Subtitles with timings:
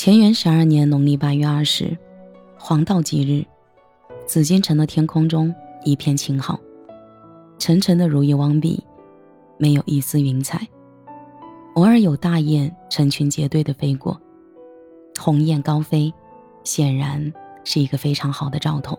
[0.00, 1.98] 乾元十二年农历八月二十，
[2.56, 3.44] 黄道吉日，
[4.28, 5.52] 紫禁城的天空中
[5.84, 6.60] 一片晴好，
[7.58, 8.80] 沉沉的如意汪碧，
[9.56, 10.64] 没有一丝云彩。
[11.74, 14.16] 偶尔有大雁成群结队的飞过，
[15.18, 16.14] 鸿雁高飞，
[16.62, 17.32] 显然
[17.64, 18.96] 是一个非常好的兆头。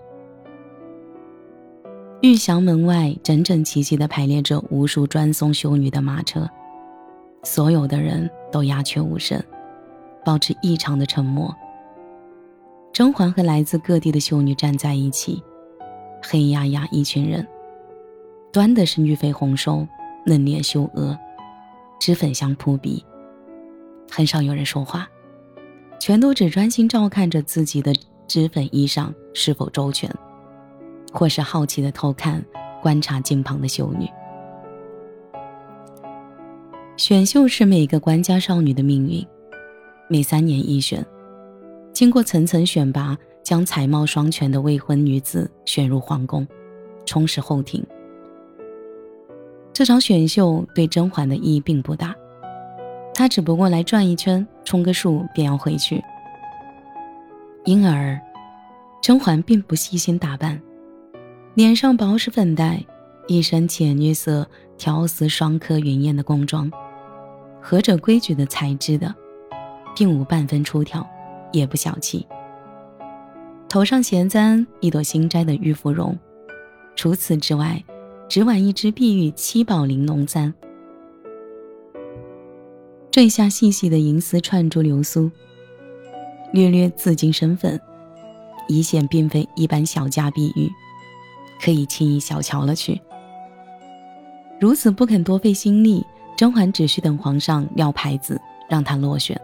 [2.21, 6.45] 玉祥门外整整齐齐地排列着无数专送修女的马车，
[7.43, 9.41] 所有的人都鸦雀无声，
[10.23, 11.55] 保持异常的沉默。
[12.93, 15.41] 甄嬛和来自各地的秀女站在一起，
[16.21, 17.47] 黑压压一群人，
[18.51, 19.87] 端的是玉肥红瘦，
[20.25, 21.17] 嫩脸秀额，
[21.99, 23.03] 脂粉香扑鼻，
[24.11, 25.07] 很少有人说话，
[25.99, 27.93] 全都只专心照看着自己的
[28.27, 30.09] 脂粉衣裳是否周全。
[31.11, 32.39] 或是好奇的偷看、
[32.83, 34.07] 观察近旁的秀女。
[36.97, 39.25] 选秀是每个官家少女的命运，
[40.11, 41.05] 每三年一选，
[41.93, 46.47] 经过层层选拔，将才貌双全的未婚女子选入皇宫，
[47.05, 47.85] 充实后庭。
[49.71, 52.15] 这场选秀对甄嬛的意义并不大，
[53.13, 56.03] 她只不过来转一圈，充个数便要回去。
[57.65, 58.19] 因而，
[59.03, 60.59] 甄嬛并不细心打扮。
[61.53, 62.83] 脸上薄实粉黛，
[63.27, 66.71] 一身浅绿色条丝双颗云烟的宫装，
[67.61, 69.13] 合着规矩的材质的，
[69.99, 71.05] 并无半分出挑，
[71.51, 72.25] 也不小气。
[73.67, 76.17] 头上衔簪一朵新摘的玉芙蓉，
[76.95, 77.83] 除此之外，
[78.29, 80.53] 只挽一只碧玉七宝玲珑簪，
[83.11, 85.29] 坠下细细的银丝串珠流苏，
[86.53, 87.77] 略略自矜身份，
[88.69, 90.71] 一显并非一般小家碧玉。
[91.61, 93.01] 可以轻易小瞧了去。
[94.61, 96.05] 如此不肯多费心力，
[96.37, 98.39] 甄嬛只需等皇上撂牌子，
[98.69, 99.37] 让她落选。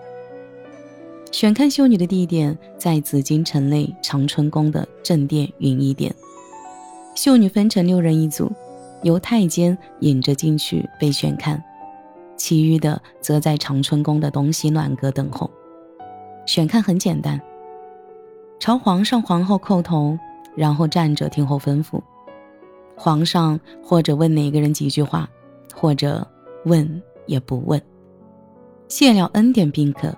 [1.36, 6.16] 选看秀女的地点在紫禁城内长春宫的正殿云衣殿，
[7.14, 8.50] 秀女分成六人一组，
[9.04, 11.62] 由太监引着进去被选看，
[12.38, 15.52] 其余的则在长春宫的东西暖阁等候。
[16.46, 17.38] 选看很简单，
[18.58, 20.18] 朝皇上皇后叩头。
[20.56, 22.02] 然后站着听候吩咐，
[22.96, 25.30] 皇上或者问哪个人几句话，
[25.76, 26.26] 或者
[26.64, 27.82] 问也不问，
[28.88, 30.16] 谢了恩典宾客，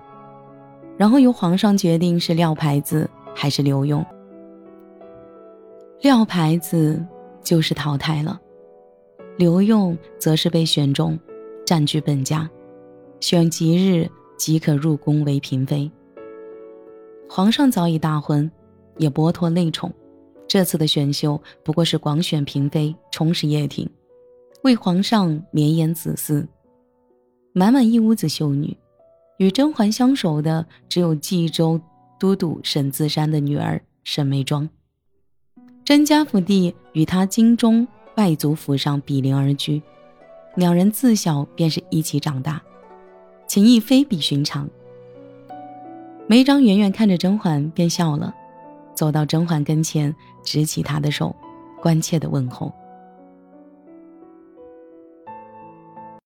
[0.98, 4.04] 然后由皇上决定是撂牌子还是留用。
[6.02, 7.02] 撂牌子
[7.42, 8.40] 就是淘汰了，
[9.36, 11.18] 留用则是被选中，
[11.64, 12.50] 占据本家，
[13.20, 15.90] 选吉日即可入宫为嫔妃。
[17.28, 18.50] 皇上早已大婚，
[18.96, 19.92] 也剥脱内宠。
[20.48, 23.88] 这次的选秀不过是广选嫔妃，充实掖庭，
[24.62, 26.44] 为皇上绵延子嗣。
[27.52, 28.76] 满满一屋子秀女，
[29.38, 31.80] 与甄嬛相守的只有冀州
[32.18, 34.68] 都督沈自山的女儿沈眉庄。
[35.84, 39.80] 甄家府邸与他京中外祖府上比邻而居，
[40.56, 42.60] 两人自小便是一起长大，
[43.46, 44.68] 情谊非比寻常。
[46.26, 48.34] 眉庄远远看着甄嬛，便笑了。
[48.92, 51.34] 走到甄嬛跟前，执起她的手，
[51.80, 52.72] 关切地问候。